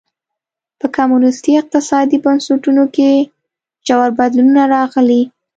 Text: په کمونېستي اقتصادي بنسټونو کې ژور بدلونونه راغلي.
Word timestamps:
په 0.79 0.85
کمونېستي 0.95 1.51
اقتصادي 1.61 2.17
بنسټونو 2.25 2.83
کې 2.95 3.09
ژور 3.87 4.09
بدلونونه 4.19 4.63
راغلي. 4.75 5.23